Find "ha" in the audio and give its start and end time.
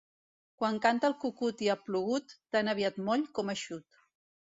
1.73-1.75